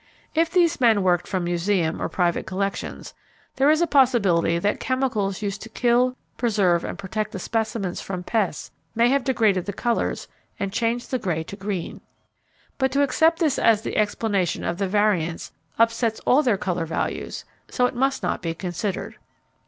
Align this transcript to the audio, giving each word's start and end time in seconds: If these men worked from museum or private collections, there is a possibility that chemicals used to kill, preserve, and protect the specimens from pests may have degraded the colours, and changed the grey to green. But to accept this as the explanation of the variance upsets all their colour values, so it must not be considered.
If 0.33 0.49
these 0.49 0.81
men 0.81 1.03
worked 1.03 1.27
from 1.27 1.43
museum 1.43 2.01
or 2.01 2.09
private 2.09 2.47
collections, 2.47 3.13
there 3.57 3.69
is 3.69 3.83
a 3.83 3.85
possibility 3.85 4.57
that 4.57 4.79
chemicals 4.79 5.43
used 5.43 5.61
to 5.61 5.69
kill, 5.69 6.17
preserve, 6.37 6.83
and 6.83 6.97
protect 6.97 7.33
the 7.33 7.37
specimens 7.37 8.01
from 8.01 8.23
pests 8.23 8.71
may 8.95 9.09
have 9.09 9.23
degraded 9.23 9.67
the 9.67 9.73
colours, 9.73 10.27
and 10.59 10.73
changed 10.73 11.11
the 11.11 11.19
grey 11.19 11.43
to 11.43 11.55
green. 11.55 12.01
But 12.79 12.91
to 12.93 13.03
accept 13.03 13.37
this 13.37 13.59
as 13.59 13.83
the 13.83 13.95
explanation 13.95 14.63
of 14.63 14.79
the 14.79 14.87
variance 14.87 15.51
upsets 15.77 16.19
all 16.21 16.41
their 16.41 16.57
colour 16.57 16.87
values, 16.87 17.45
so 17.69 17.85
it 17.85 17.93
must 17.93 18.23
not 18.23 18.41
be 18.41 18.55
considered. 18.55 19.17